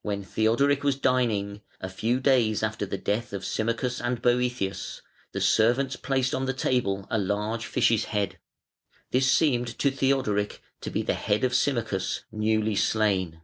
"When 0.00 0.24
Theodoric 0.24 0.82
was 0.82 0.96
dining, 0.96 1.60
a 1.78 1.90
few 1.90 2.20
days 2.20 2.62
after 2.62 2.86
the 2.86 2.96
death 2.96 3.34
of 3.34 3.44
Symmachus 3.44 4.00
and 4.00 4.22
Boëthius, 4.22 5.02
the 5.32 5.42
servants 5.42 5.94
placed 5.94 6.34
on 6.34 6.46
the 6.46 6.54
table 6.54 7.06
a 7.10 7.18
large 7.18 7.66
fish's 7.66 8.06
head. 8.06 8.38
This 9.10 9.30
seemed 9.30 9.78
to 9.78 9.90
Theodoric 9.90 10.62
to 10.80 10.90
be 10.90 11.02
the 11.02 11.12
head 11.12 11.44
of 11.44 11.54
Symmachus, 11.54 12.24
newly 12.32 12.76
slain. 12.76 13.42